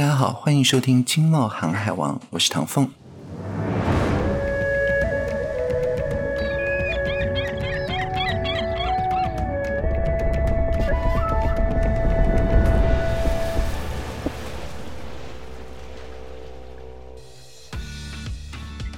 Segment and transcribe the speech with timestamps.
[0.00, 2.88] 大家好，欢迎收听《经贸航海王》，我是唐凤。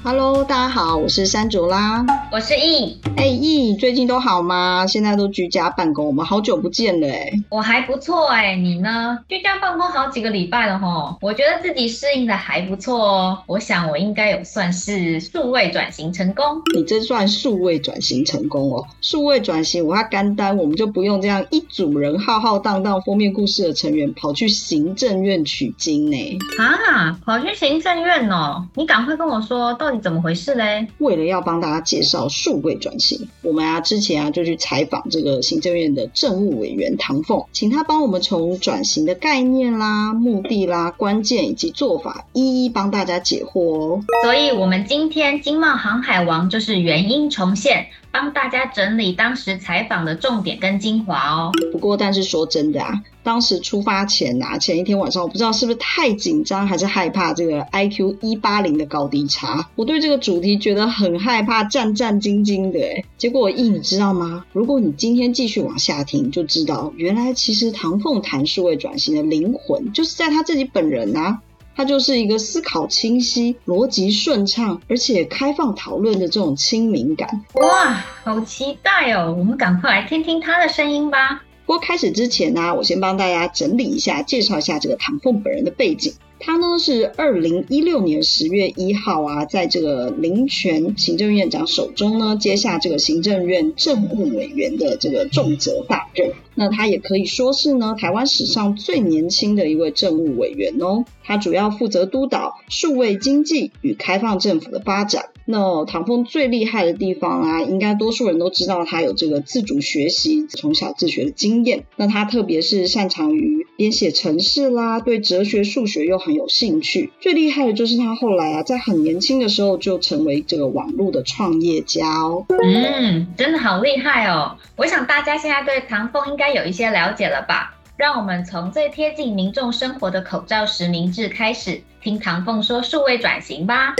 [0.05, 3.02] Hello，大家好，我是山竹啦，我是易。
[3.14, 4.86] 哎，易，最近都好吗？
[4.86, 7.30] 现在都居家办公，我们好久不见了哎。
[7.50, 9.18] 我还不错哎，你呢？
[9.28, 13.38] 居家办公好几个礼拜了吼，我觉得自己适应的还不错哦。
[13.46, 16.45] 我想我应该有算是数位转型成功。
[16.74, 18.87] 你这算数位转型成功哦？
[19.01, 26.38] 数位转型，我要干单，我们就不用这样一组人浩浩荡荡封面故事的成员跑去行政院取经呢。
[26.59, 28.66] 啊，跑去行政院哦？
[28.74, 30.88] 你赶快跟我说到底怎么回事嘞？
[30.98, 33.02] 为了要帮大家介绍数位转型，
[33.42, 44.05] 我们啊之前啊就去采访这个行政院的政务委员唐凤，请他帮我们从转型的概念啦、目的啦、关键以及做法，一一帮大家解惑哦。
[44.24, 47.87] 所以，我们今天经贸航海王就是原因重现。
[48.13, 51.51] 帮大家整理当时采访的重点跟精华哦。
[51.73, 62.79] 不过，但是说真的啊，当时出发前啊，前一天晚上，我不知道是不是太紧张，还是害怕这个 IQ 一八零的高低差，我对这个主题觉得很害怕，战战兢兢的。
[62.80, 64.44] 哎，结果一，你知道吗？
[64.53, 71.41] 如果你今天继续往下听，就知道原来其实唐凤谈数位转型的灵魂，就是在他自己本人啊。
[71.75, 77.28] 他就是一个思考清晰、逻辑顺畅，而且开放讨论的这种亲民感。
[77.54, 79.34] 哇，好期待哦！
[79.38, 81.42] 我们赶快来听听他的声音吧。
[81.64, 86.12] 不过开始之前呢、啊，我先帮大家整理一下，介绍一下这个唐凤本人的背景。
[86.44, 96.32] 他呢是二零一六年十月一号啊，在这个林权行政院长手中呢，接下这个行政院政务委员的这个重责大任。
[96.54, 101.04] 那他也可以说是呢，台湾史上最年轻的一位政务委员哦。
[101.25, 105.26] 他主要负责督导数位经济与开放政府的发展。
[105.44, 111.84] 那唐峰最厉害的地方啊，应该多数人都知道，他有这个自主学习、从小自学的经验。
[111.97, 117.10] 那他特别是擅长于编写程式啦，对哲学、数学又很有兴趣。
[117.21, 122.44] 最厉害的就是他后来啊，在很年轻的时候就成为这个网络的创业家哦。
[122.49, 124.56] 嗯，真的好厉害哦！
[124.77, 127.75] 我想大家现在对唐凤应该有一些了解了吧？
[127.97, 131.80] 让我们从最贴近民众生活的口罩实名制开始。
[132.00, 133.94] 听唐凤说数位转型吧。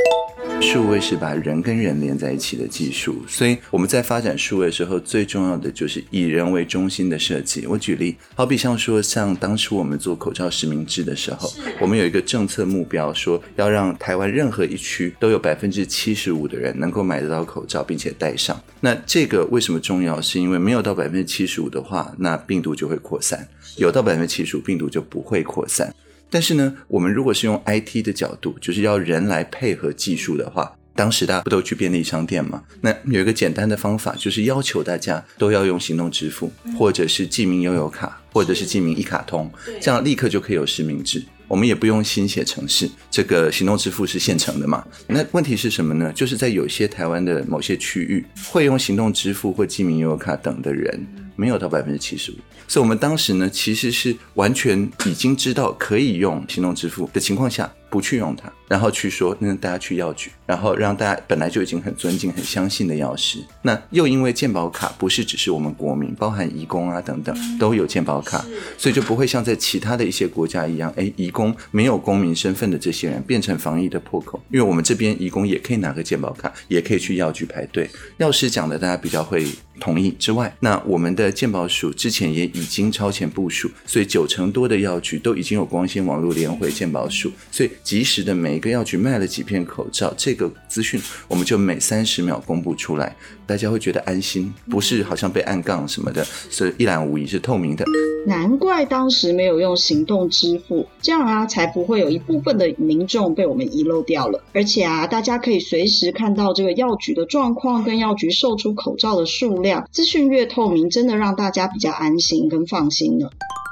[0.61, 7.65] 数位是把人跟人连在一起的技术，所以我们在发展数位的时候，最重要的就是以人为中心的设计。
[7.65, 11.49] 我举例，好比像说，像当初我们做口罩实名制的时候，
[11.81, 18.61] 我们有一个政策目标，说要让台湾任何一区都有百分之七十五的人能够买得到口罩，并且戴上。
[18.81, 20.21] 那这个为什么重要？
[20.21, 23.39] 是因为没有到百分之七十五的话，那病毒就会扩散；
[23.77, 25.95] 有到百分之七十五，病毒就不会扩散。
[26.31, 32.63] 但是呢，我们如果是用 IT 的角度，就是要人来配合技术的话，当时大家不都去便利商店吗？
[32.81, 39.51] 那有一个简单的方法，就是要求大家都要用行动支付，或者是记名悠游卡，或者是记名一卡通，
[39.81, 41.23] 这样立刻就可以有实名制。
[41.49, 44.83] 我们也不用新写程式，这个行动支付是现成的嘛？
[45.07, 46.11] 那问题是什么呢？
[46.15, 50.99] 就是在有些台湾的某些区域，会用行动支付或记名悠游卡等的人。
[51.37, 52.35] 没有到百分之七十五，
[52.69, 68.43] 所以我们当时呢，其实是完全已经知道可以用行动支付的情况下，不去用它，然后去说那大家去药局，然后让大家本来就已经很尊敬、很相信的药师，那又因为健保卡不是只是我们国民，包含移工啊等等都有健保卡，
[68.79, 79.47] 所以就不会像在其他的一些国家一样，哎，移工没有公民身份的这些人变成防疫的破口，因为我们这边移工也可以拿个健保卡，也可以去药局排队，药师讲的大家比较会
[79.79, 87.71] 同意之外，那我们的健保署之前也已经超前部署，所以九成多的药局都已经有光纤网络连回健保署，所以。
[87.83, 93.15] 及时的每一个药局卖了几片口罩，这个资讯我们就每三十秒公布出来，
[93.47, 97.85] 大家会觉得安心，不是好像被暗杠什么的，所以一览无遗是透明的。
[98.27, 104.43] 难怪当时没有用行动支付，这样啊才不会有一部分的民众被我们遗漏掉了。
[104.53, 113.29] 而且啊，大家可以随时看到这个药局的状况跟药局售出口罩的数量，资讯越透明，真的让大家比较安心跟放心呢。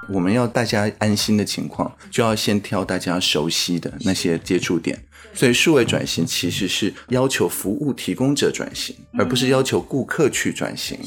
[0.08, 5.00] 我们要大家安心的情况，就要先挑大家熟悉的那些接触点。
[5.32, 10.98] 所以数位转型其实是要求服务提供者转型，而不是要求顾客去转型。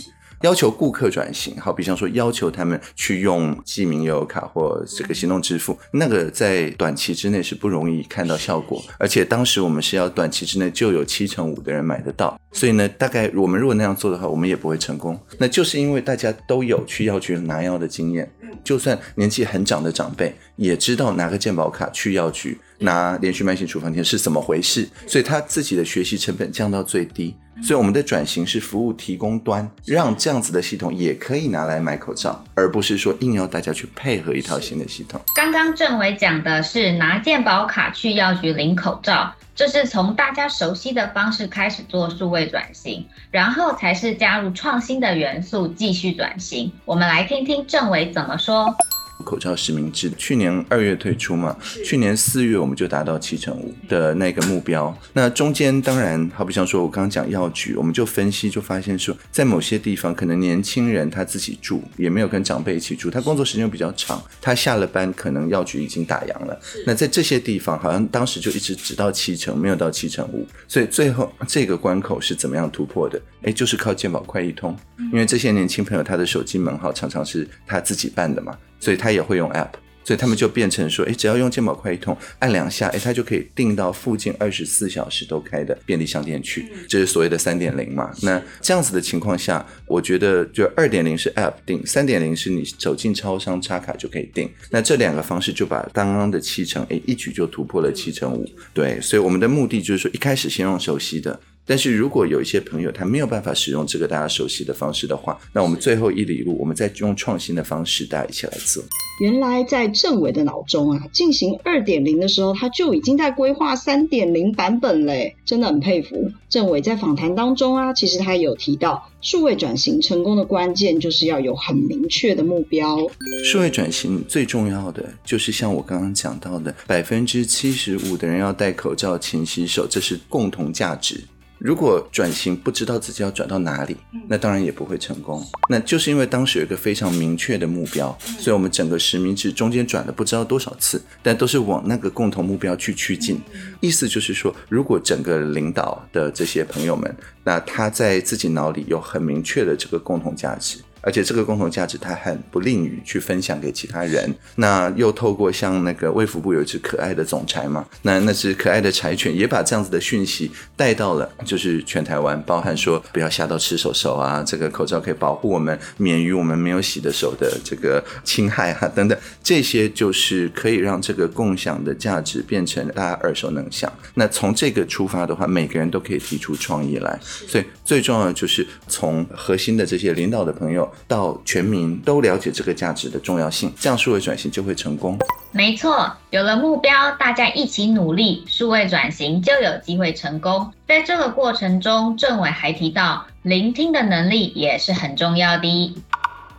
[0.44, 8.84] 要求顾客转型，好比方说要求他们去用记名悠游卡或这个行动支付，那个在短期之内是不容易看到效果。
[9.00, 15.18] 而且当时我们是要短期之内就有七成五的人买得到，所以呢，大概我们如果那样做的话，我们也不会成功。
[15.38, 18.30] 那就是因为大家都有去药局拿药的经验，
[18.66, 27.34] 就算年纪很长的长辈也知道拿个健保卡去药局拿连续慢性处方贴是怎么回事，所以他自己的学习成本降到最低。
[27.62, 35.22] 所以我们的转型是服务提供端，让这样子的系统也可以拿来买口罩，而不是说硬要大家去配合一套新的系统。
[35.36, 46.72] 刚刚政纬讲的是拿健保卡去药局领口罩，这是从大家熟悉的方式开始做数位转型，然后才是加入创新的元素继续转型。
[46.86, 48.76] 我们来听听政纬怎么说。
[49.24, 54.96] 口罩实名制，去年二月推出嘛，去年四月我们就达到七成五的那个目标。
[55.14, 66.60] 那中间当然，好比像说我刚刚讲药局，我们就分析就发现说，在某些地方可能年轻人他自己住，也没有跟长辈一起住，他工作时间又比较长，他下了班可能药局已经打烊了。
[66.86, 70.46] 那在这些地方，好像当时就一直只到七成，没有到七成五。
[70.68, 73.22] 所以最后这个关口是怎么样突破的？
[73.44, 74.76] 哎，就是靠健保快易通，
[75.12, 78.58] 因为这些年轻朋友他的手机门号常常是他自己办的嘛。
[78.84, 79.70] 所以他也会用 App，
[80.04, 88.12] 所以他们就变成说，哎，只要用健保快一通，按两下，哎，他就可以订到附近二十四小时都开的便利商店去，这是所谓的三点零嘛。
[88.24, 94.52] 那这样子的情况下，我觉得就二点零是 App 订，三点零是你走进超商插卡就可以订。
[94.70, 98.46] 那这两个方式就把刚刚的七成，哎，一举就突破了七成五。
[98.74, 101.40] 对，所以我们的目的就是说，一开始先用熟悉的。
[101.66, 108.84] 但是如果有一些朋友他没有办法使用这个大家熟悉的方式的话，那我们最后一里路，我们再用创新的方式，大家一起来做。
[109.22, 116.32] 原来在政委的脑中啊，进行二点零的时候，他就已经在规划三点零版本嘞，真的很佩服。
[116.50, 122.98] 政委在访谈当中啊，其实他有提到，数位转型成功的关键就是要有很明确的目标。
[123.46, 131.24] 数位转型最重要的就是像我刚刚讲到的，百分之七十五的人要戴口罩、勤洗手，这是共同价值。
[131.58, 133.96] 如果转型不知道自己要转到哪里，
[134.28, 135.42] 那当然也不会成功。
[135.70, 143.42] 那就是因为当时有一个非常明确的目标，所以我们整个实名制中间转了不知道多少次，但都是往那个共同目标去趋近。
[143.80, 150.80] 意思就是说，如果整个领导的这些朋友们，那他在自己脑里有很明确的这个共同价值。
[151.06, 154.34] 而且这个共同价值，他很不吝于去分享给其他人。
[154.56, 173.92] 那又透过像那个卫福部有一只可爱的总裁嘛，那那只可爱的柴犬也把这样子的讯息带到了，就是全台湾，包含说不要吓到吃手手啊，这个口罩可以保护我们免于我们没有洗的手的这个侵害啊等等，这些就是可以让这个共享的价值变成大家耳熟能详。
[174.14, 177.20] 那从这个出发的话，每个人都可以提出创意来。
[177.22, 180.90] 所以最重要的就是从核心的这些领导的朋友。
[181.08, 185.18] 到全民都了解这个价值的重要性，这样数位转型就会成功。
[185.52, 190.72] 没错，有了目标，大家一起努力，数位转型就有机会成功。
[190.88, 195.96] 在这个过程中，政委还提到，聆听的能力也是很重要的。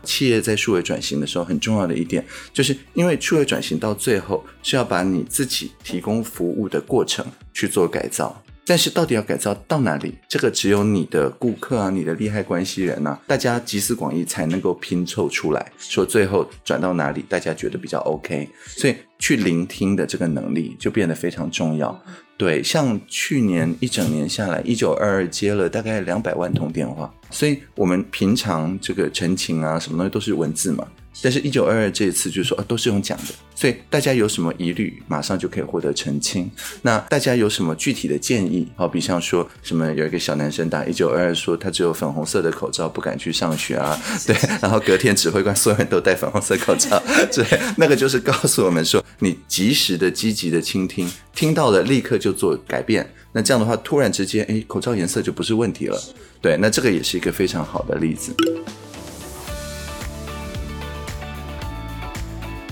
[0.05, 8.44] 企业在数位转型的时候，很重要的一点，就是因为数位转型到最后是要把你自己提供服务的过程去做改造。
[8.67, 10.15] 但是到底要改造到哪里？
[10.29, 18.49] 这个只有你的顾客啊，你的利害关系人啊，大家集思广益才能够拼凑出来，说最后转到哪里，大家觉得比较 OK。
[18.67, 22.03] 所以去聆听的这个能力就变得非常重要。
[22.37, 30.87] 对，像去年一整年下来，一九二二接了大概两百万通电话，所以我们平常这个陈情啊，什么东西都是文字嘛。
[31.23, 36.51] 但是，一九二二这一次就是说，啊，都是用讲的，所以大家有什么疑虑，马上就可以获得澄清。
[36.83, 38.69] 那大家有什么具体的建议？
[38.77, 43.99] 好比像说什么，有一个小男生打一九二二说，他只有粉红色的口罩，不敢去上学啊。
[44.27, 47.03] 对，然后隔天指挥官所有人都戴粉红色口罩，
[47.33, 53.09] 对，那个就是告诉我们说，你及时的、积极的倾听，听到了立刻就做改变。
[53.33, 56.01] 那这样的话，突然之间，哎，口罩颜色就不是问题了。
[56.41, 58.35] 对，那这个也是一个非常好的例子。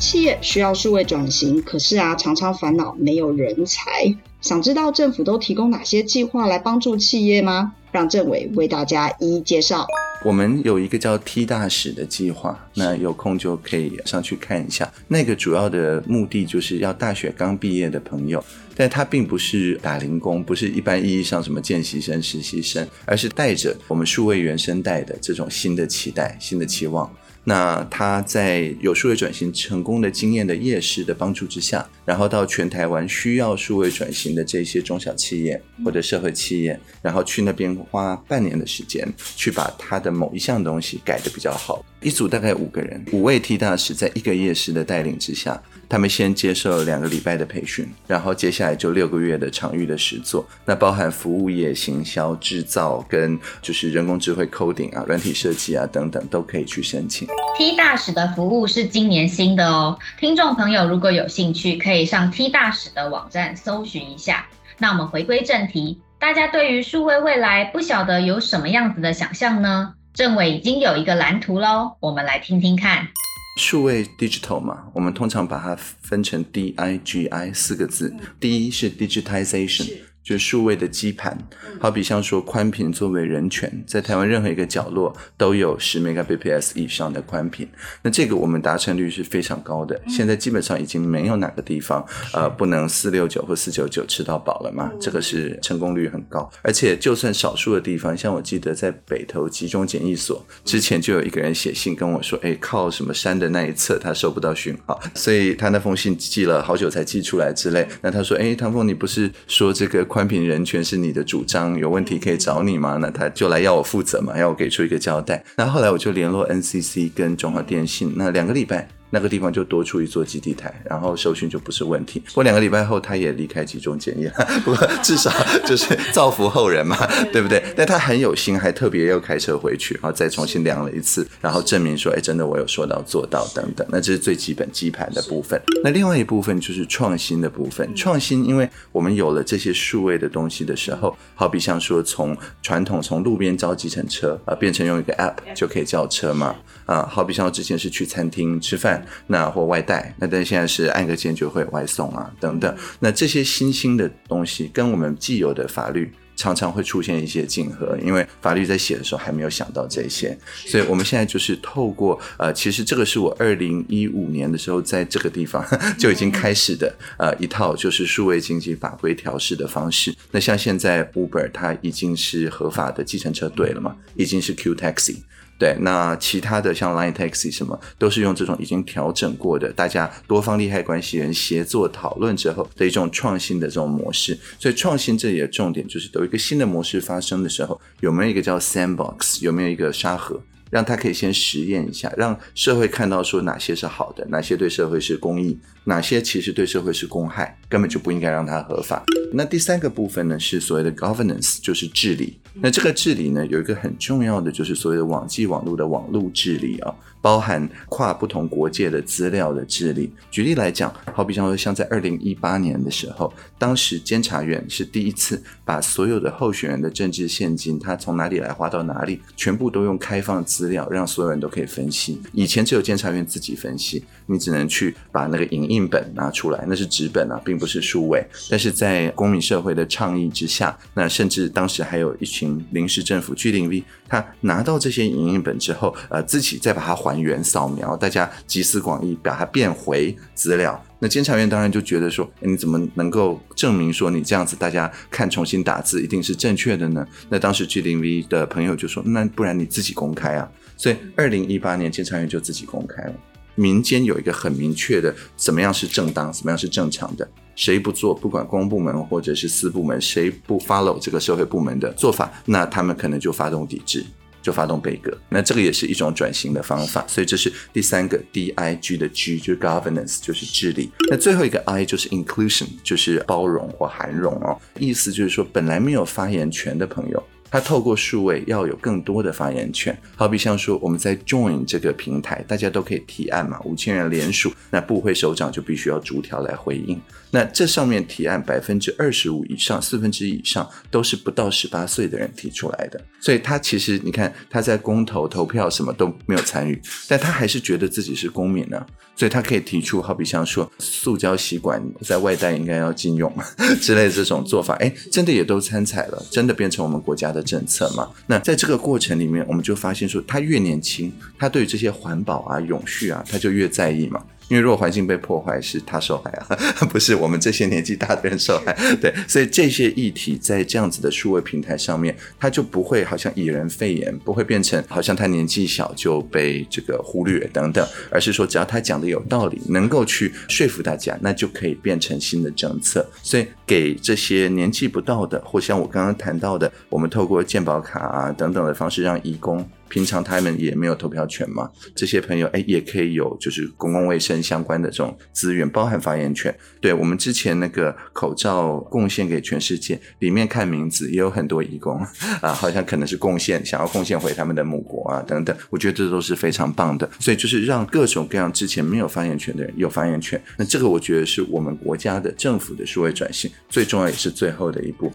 [0.03, 4.13] 企业需要数位转型，可是啊，常常烦恼没有人才。
[4.41, 7.75] 想知道政府都提供哪些计划来帮助企业吗？
[7.93, 9.87] 让政委为大家一一介绍。
[10.25, 14.93] 我们有一个叫 T 大使的计划，那有空就可以上去看一下。
[15.07, 18.45] 那个主要的目的就是要大学刚毕业的朋友，
[18.75, 27.09] 但他并不是打零工，不是一般意义上什么见习生、实习生，而是带着我们数位原生代的这种新的期待、新的期望。
[27.45, 39.07] 那他在有数位转型成功的经验的业师的帮助之下，然后到全台湾需要数位转型的这些中小企业或者社会企业，然后去那边花半年的时间，
[39.37, 41.85] 去把他的某一项东西改得比较好。
[42.01, 45.61] 一组大概五个人，五位 T 大使在一个业师的带领之下。
[45.93, 57.29] 他们先接受两个礼拜的培训，然后接下来就六个月的场域的实作，那包含服务业、行销、制造跟就是人工智慧 coding 啊、软体设计啊等等都可以去申请。
[57.59, 64.47] T 大使的服务是今年新的哦，听众朋友如果有兴趣，可以上 T 大使的网站搜寻一下。
[64.79, 69.93] 那我们回归正题，大家对于数位未来不晓得有什么样子的想象呢？
[70.15, 73.09] 政委已经有一个蓝图喽，我们来听听看。
[73.57, 78.15] 数位 digital 嘛，我们通常把它分成 D I G I 四个字。
[78.41, 80.12] 第一是 digitization。
[80.23, 81.37] 就是数位的基盘，
[81.81, 87.69] 好比像说宽频作为人权，在台湾任何一个角落都有十 Mbps 以上的宽频，
[88.02, 90.00] 那这个我们达成率是非常高的。
[90.07, 96.49] 现在基本上已经没有哪个地方呃不能四六九或四九九吃到饱了嘛，这个是成功率很高。
[96.62, 107.88] 而且就算少数的地方，像我记得在北投集中检疫所之前就有一个人写信跟我说，哎，靠什么山的那一侧他收不到讯号，所以他那封信寄了好久才寄出来之类。
[108.00, 110.07] 那他说，哎，唐凤你不是说这个。
[110.12, 112.99] 宽频人权是你的主张，有问题可以找你吗？
[113.00, 115.42] 那他就来要我负责嘛，要我给出一个交代。
[115.57, 118.87] 那后来我就联络 NCC 跟中华电信，那两个礼拜。
[119.14, 122.19] 那个地方就多出一座基地台，然后收讯就不是问题。
[122.21, 124.33] 不过两个礼拜后，他也离开集中检疫了。
[124.64, 125.31] 不过至少
[125.66, 126.97] 就是造福后人嘛，
[127.31, 127.62] 对不对？
[127.76, 133.87] 但他很有心，还特别又开车回去，然后再重新量了一次，然后证明说，哎，真的我有说到做到等等。
[133.90, 135.61] 那这是最基本基盘的部分。
[135.85, 137.95] 那另外一部分就是创新的部分。
[137.95, 146.57] 创新，因为我们有了这些数位的东西的时候，好比像说从传统从路边招计程车啊，变成用一个 app 就可以叫车嘛。
[146.87, 149.02] 啊，好比像之前是去餐厅吃饭。
[149.27, 152.77] 那或外带，那但现在是按个键就会外送啊，等等。
[153.01, 165.65] 那这些新兴的东西跟我们既有的法律常常会出现一些竞合，因为法律在写的时候还没有想到这些，所以我们现在就是透过呃，其实这个是我二零一五年的时候在这个地方
[165.99, 170.15] 就已经开始的呃一套就是数位经济法规调试的方式。
[170.31, 175.17] 那像现在 Uber 它已经是合法的计程车队了嘛，已经是 Q Taxi。
[175.62, 184.37] 对，那其他的像 Line Taxi 什么，都是用这种已经调整过的，大家多方利害关系人协作讨论之后的一种创新的这种模式。
[184.59, 190.42] 所以创新这里的重点就是，有一个新的模式发生的时候，有没有一个叫 Sandbox，有没有一个沙盒？
[190.69, 199.03] 让他可以先实验一下，让社会看到说哪些是好的，哪些对社会是公益，哪些其实对社会是公害，根本就不应该让它合法。
[199.33, 202.39] 那第三个部分呢，是所谓的 governance，就是治理。
[202.55, 206.95] 那这个治理呢，有一个很重要的，就是所谓的网际网络的网络治理啊。
[207.23, 210.12] 包含跨不同国界的资料的治理。
[210.29, 222.21] 举例来讲，好比像说，像在二零一八年的时候，当时监察院是第一次把所有的候选人的政治现金，他从哪里来花到哪里，全部都用开放资料，让所有人都可以分析。
[222.33, 228.23] 以前只有监察院自己分析，你只能去把那个影印本拿出来，那是纸本啊，并不是数位。
[228.50, 237.23] 但是在公民社会的倡议之下，那甚至当时还有一群临时政府 G0V，他拿到这些影印本之后，呃，自己再把它还。
[237.23, 240.85] 原扫描，大家集思广益，把它变回资料。
[240.99, 247.07] 那监察院当然就觉得说，你怎么能够证明说你这样子大家看重新打字一定是正确的呢？
[247.29, 250.50] 那当时 G0V 的朋友就说，那不然你自己公开啊。
[250.76, 253.14] 所以二零一八年监察院就自己公开了，
[253.55, 264.05] 民间有一个很明确的，怎么样是正当，怎么样是正常的，谁不做，不管公部门或者是私部门，谁不 follow 这个社会部门的做法，那他们可能就发动抵制。
[264.43, 277.23] 就发动备革，那这个也是一种转型的方法，所以这是第三个 D I G 的 G 就是 governance 就是治理，那最后一个 I 就是 inclusion 就是包容或涵容哦，意思就是说本来没有发言权的朋友。
[277.53, 286.99] 他透过数位要有更多的发言权，好比像说我们在 Join 这个平台，大家都可以提案嘛，五千人联署，那部会首长就必须要逐条来回应。
[287.31, 303.31] 那这上面提案百分之二十五以上，四分之一以上都是不到十八岁的人提出来的，所以他其实你看他在公投投票什么都没有参与，但他还是觉得自己是公民呢、啊，所以他可以提出好比像说塑胶吸管在外带应该要禁用
[303.81, 307.42] 之类的这种做法，哎，真的也都参采了，真的变成我们国家的。
[307.43, 314.23] 政策嘛，那在这个过程里面，我们就发现说，他越年轻，他对这些环保啊、永续啊，他就越在意嘛。
[314.49, 316.59] 因为如果环境被破坏，是他受害啊，
[316.93, 318.77] 不是我们这些年纪大的人受害。
[319.01, 333.09] 对，所以这些议题在这样子的数位平台上面，他就不会好像以人废言，不会变成好像他年纪小就被这个忽略等等，而是说只要他讲的有道理，能够去说服大家，那就可以变成新的政策。
[333.23, 339.67] 所以给这些年纪不到的，或像我刚刚谈到的，我们透过健保卡啊等等的方式让义工。
[339.88, 346.55] 平常他们也没有投票权嘛，这些朋友哎也可以有就是公共卫生相关的这种资源，包含发言权。
[346.81, 352.00] 对，我们之前那个口罩贡献给全世界，里面看名字也有很多义工
[352.41, 357.07] 啊，好像可能是贡献想要贡献回他们的母国啊等等，我觉得这都是非常棒的。
[357.21, 365.11] 所以就是让各种各样之前没有发言权的人有发言权，那这个我觉得是我们国家的政府的数位转型最重要也是最后的一步。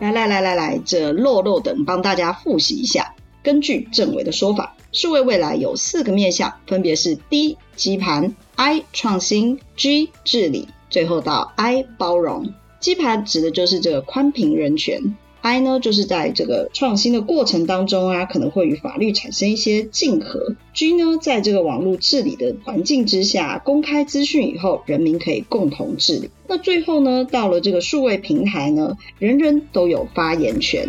[0.00, 3.14] 来来来来来，这落落等帮大家复习一下。
[3.42, 12.52] 根据政委的说法，数位未来有四个面向，分别是 D 基盘、I 创新、G 治理，最后到 I 包容。
[12.80, 15.16] 基盘指的就是这个宽频人权。
[15.44, 20.56] I 呢，就是在这个创新的过程当中啊，可能会与法律产生一些竞合。
[20.72, 26.30] G 呢，在这个网络治理的环境之下，公开资讯以后，人民可以共同治理。
[26.48, 30.88] 那最后呢，到了这个数位平台呢，人人都有发言权。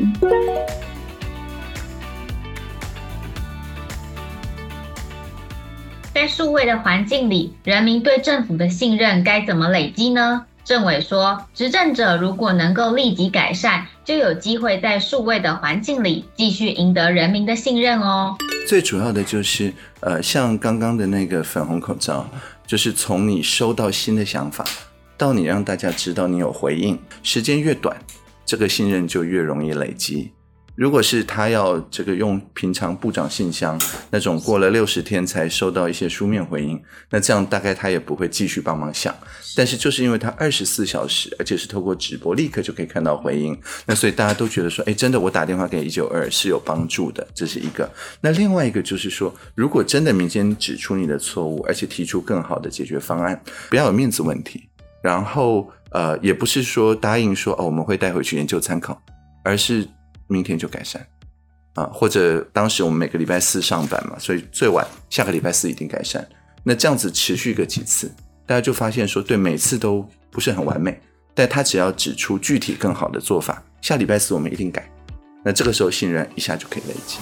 [6.14, 10.46] 在数位的环境里，人民对政府的信任该怎么累积呢？
[10.66, 18.36] 政委说，执政者如果能够立即改善，就有机会在数位的环境里继续赢得人民的信任哦。
[18.68, 22.28] 最主要的就是，呃，像刚刚的那个粉红口罩，
[22.66, 24.66] 就是从你收到新的想法，
[25.16, 27.96] 到你让大家知道你有回应，时间越短，
[28.44, 30.32] 这个信任就越容易累积。
[30.74, 33.80] 如果是他要这个用平常部长信箱
[34.10, 36.82] 那种过了六十天才收到一些书面回应，
[37.12, 39.14] 那这样大概他也不会继续帮忙想。
[39.56, 47.90] 但是就是因为他二十四小时，而且是透过直播立刻就可以看到回应，那所以大家都觉得说，哎，真的我打电话给一九二是有帮助的，这是一个。
[48.22, 54.68] 那另外一个就是说，如果真的民间指出你的错误，而且提出更好的解决方案，不要有面子问题，
[55.02, 59.02] 然后呃，也不是说答应说哦我们会带回去研究参考，
[59.44, 59.88] 而是。
[60.28, 61.06] 明天就改善，
[61.76, 66.28] 啊，或者当时我们每个礼拜四上班嘛，所以最晚下个礼拜四一定改善。
[66.64, 68.12] 那这样子持续个几次，
[68.46, 71.00] 大家就发现说，对，每次都不是很完美，
[71.34, 74.90] 但他只要指出具体更好的做法，下礼拜四我们一定改。
[75.44, 77.18] 那这个时候信任一下就可以累积。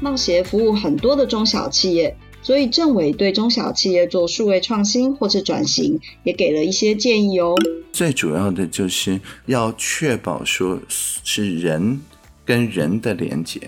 [0.00, 2.16] 贸协服务很多的中小企业。
[2.40, 7.54] 所以政委对中小企业做数位创新或是转型，也给了一些建议哦。
[7.92, 12.00] 最主要的就是要确保说是人
[12.46, 13.60] 跟人的连接，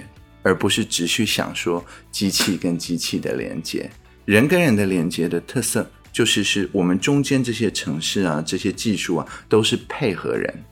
[0.43, 3.91] 而不是只去想说机器跟机器的连接。
[4.25, 10.65] 人跟人的连接的特色就是是我们中间这些城市啊、这些技术啊，都是配合人。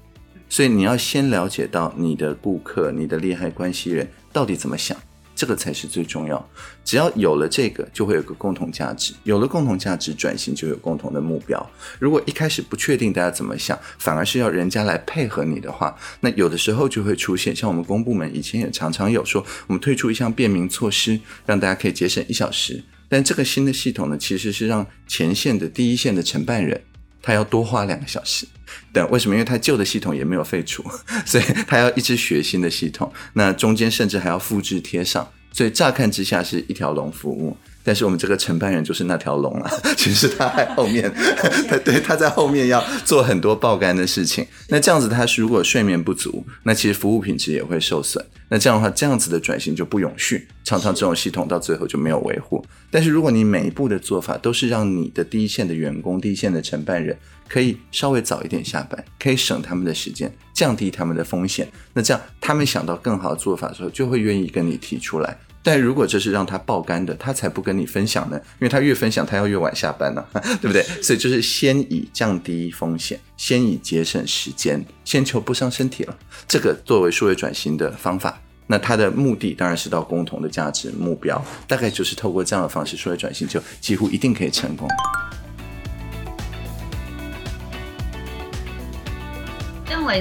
[0.48, 4.96] 所以你要先了解到你的顾客、你的利害关系人到底怎么想。
[5.38, 6.50] 这个才是最重要。
[6.84, 9.14] 只要有了这个，就会有个共同价值。
[9.22, 11.70] 有了共同价值，转型就有共同的目标。
[12.00, 22.82] 如果一开始不确定大家怎么想，反而是要人家来配合你的话，那有的时候就会出现像我们公部门以前也常常有说，我们推出一项便民措施，让大家可以节省一小时。
[23.08, 26.82] 但这个新的系统呢，其实是让前线的第一线的承办人，
[27.28, 28.48] 他要多花两个小时。
[28.90, 29.34] 对为什么？
[29.34, 30.82] 因为他旧的系统也没有废除，
[31.26, 33.12] 所以他要一直学新的系统。
[33.34, 37.54] 那中间甚至还要复制贴上，所以乍看之下是一条龙服务。
[37.82, 41.10] 但是我们这个承办人就是那条龙啊， 其实他在后面，
[41.68, 44.46] 他对他在后面要做很多爆肝的事情。
[44.68, 48.24] 那这样子，他如果睡眠不足，那其实服务品质也会受损。
[48.50, 52.64] 那这样的话，这样子的转型就不永续，常常这种系统到最后就没有维护。
[52.90, 65.38] 但是如果你每一步的做法都是让你的第一线的员工、第一线的承办人可以稍微早一点下班，可以省他们的时间，降低他们的风险，那这样他们想到更好的做法的时候，就会愿意跟你提出来。
[65.70, 70.24] 但如果这是让他爆肝的，他才不跟你分享呢，因为他越分享，他要越晚下班呢，
[70.62, 70.82] 对不对？
[71.02, 76.18] 所以就是先以降低风险，先以节省时间，先求不伤身体了。
[76.46, 84.88] 这个作为数位转型的方法，那它的目的当然是到共同的价值目标，大概就是透过这样的方式，数位转型就几乎一定可以成功。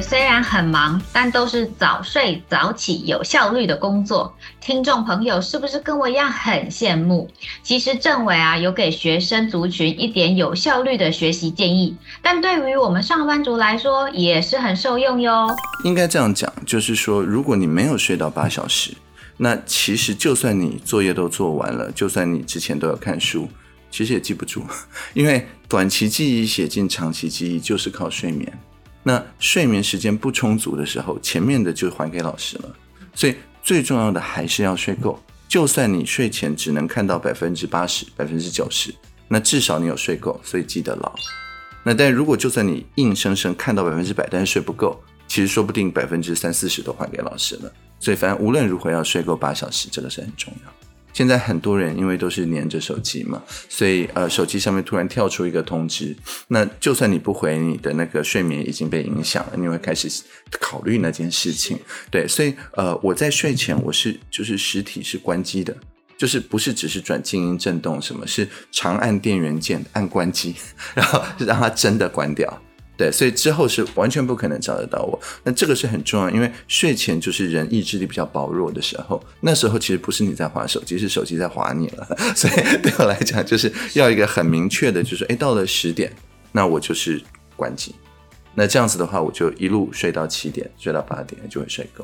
[0.02, 4.36] 虽然很忙，但都是早睡早起、有效率的工作。
[4.60, 7.30] 听众朋友是不是跟我一样很羡慕？
[7.64, 15.48] 其实政委啊，有给学生族群一点有效率的学习建议，但对于我们上班族来说也是很受用哟。
[15.84, 18.92] 应该这样讲，就是说，如果你没有睡到八小时，
[19.38, 23.48] 那其实就算你作业都做完了，就算你之前都有看书，
[23.90, 24.64] 其实也记不住，
[25.14, 28.52] 因为短期记忆写进长期记忆就是靠睡眠。
[29.08, 32.76] 那睡眠时间不充足的时候，前面的就还给老师了。
[33.16, 35.18] 所以最重要的还是要睡够。
[35.48, 38.94] 就算你睡前只能看到百分之八十、百分之九十，
[39.30, 41.16] 那至少你有睡够，所以记得牢。
[41.84, 47.72] 那但如果就算你硬生生看到百分之百，但是睡不够，其实说不定百分之三四十都还给老师了。
[48.02, 50.77] 所以反正无论如何要睡够八小时，这个是很重要。
[51.18, 56.16] 现在很多人因为都是黏着手机嘛，所以呃手机上面突然跳出一个通知，
[56.50, 60.08] 那就算你不回，你的那个睡眠已经被影响了，你会开始
[60.60, 61.80] 考虑那件事情。
[62.12, 65.76] 对，所以呃我在睡前我是就是实体是关机的，
[66.20, 70.54] 就是不是只是转静音震动，什么是长按电源键按关机，
[70.94, 72.62] 然后让它真的关掉。
[72.98, 75.20] 对，所以之后是完全不可能找得到我。
[75.44, 82.08] 那这个是很重要，因为睡前就是人意志力比较薄弱的时候，那时候其实不是你在滑手机，是手机在滑你了。
[82.36, 86.12] 所以对我来讲，就是要一个很明确的，就是哎，到了十点，
[86.52, 87.22] 那我就是
[87.56, 87.94] 关机。
[88.56, 92.04] 那这样子的话，我就一路睡到七点，睡到八点就会睡够。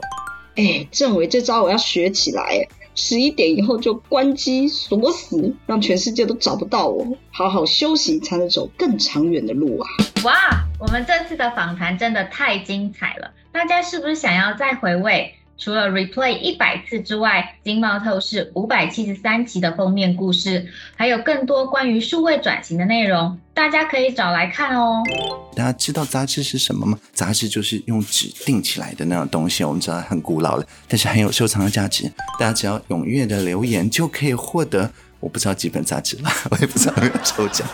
[0.55, 2.67] 哎，政委，这招我要学起来。
[2.95, 7.05] 十一点以后就关机锁死，让全世界都找不到我。
[7.31, 9.87] 好好休息，才能走更长远的路啊！
[10.23, 10.33] 哇，
[10.79, 15.33] 我们这次的访谈真的太精彩了，大家是不是想要再回味？
[15.57, 25.01] 除了 replay 一百次之外，《经贸透视》五百七十三期的封面故事，还有更多关于数位转型的内容，大家可以找来看哦。
[25.55, 26.99] 大家知道杂志是什么吗？
[27.13, 32.11] 杂志就是用纸订起来的那种东西，我们知道很古老了，但是很有收藏的价值。
[32.39, 37.65] 大家只要踊跃的留言，就可以获得我不知道几本杂志了， 我也不知道有没有抽奖。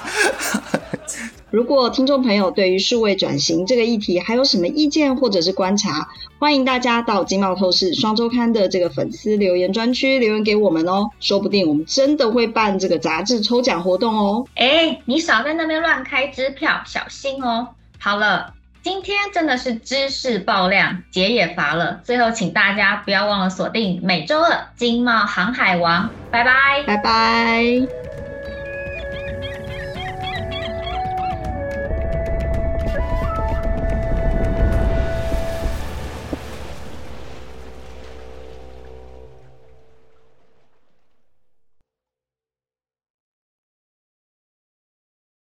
[1.51, 6.07] 如果听众朋友对于数位转型这个议题还有什么意见或者是观察，
[6.38, 14.45] 欢迎大家到《经贸透视双周刊》的这个粉丝留言专区留言给我们哦，说不定我们真的会办这个杂志抽奖活动哦。
[14.55, 17.69] 哎，你少在那边乱开支票，小心哦。
[17.97, 21.99] 好了，今天真的是知识爆量，姐也乏了。
[22.03, 28.08] 最后，请大家不要忘了锁定每周二《经贸航海王》，拜拜，拜拜。